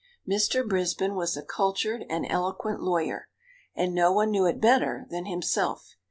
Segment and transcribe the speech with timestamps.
[0.27, 0.67] Mr.
[0.67, 3.29] Brisbin was a cultured and eloquent lawyer,
[3.75, 5.93] and no one knew it better than himself.